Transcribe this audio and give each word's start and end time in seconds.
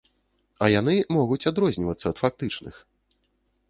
А 0.63 0.69
яны 0.79 0.95
могуць 1.17 1.39
адрознівацца 1.53 2.03
ад 2.13 2.17
фактычных! 2.27 2.85